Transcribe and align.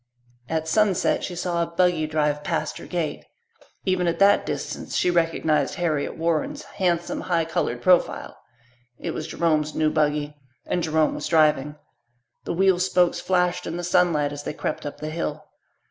At 0.49 0.67
sunset 0.67 1.23
she 1.23 1.35
saw 1.35 1.61
a 1.61 1.67
buggy 1.67 2.07
drive 2.07 2.43
past 2.43 2.79
her 2.79 2.87
gate. 2.87 3.23
Even 3.85 4.07
at 4.07 4.17
that 4.17 4.47
distance 4.47 4.95
she 4.95 5.11
recognized 5.11 5.75
Harriet 5.75 6.17
Warren's 6.17 6.63
handsome, 6.63 7.21
high 7.21 7.45
coloured 7.45 7.83
profile. 7.83 8.35
It 8.97 9.11
was 9.11 9.27
Jerome's 9.27 9.75
new 9.75 9.91
buggy 9.91 10.35
and 10.65 10.81
Jerome 10.81 11.13
was 11.13 11.27
driving. 11.27 11.75
The 12.45 12.53
wheel 12.53 12.79
spokes 12.79 13.19
flashed 13.19 13.67
in 13.67 13.77
the 13.77 13.83
sunlight 13.83 14.33
as 14.33 14.41
they 14.41 14.53
crept 14.53 14.87
up 14.87 15.01
the 15.01 15.11
hill. 15.11 15.45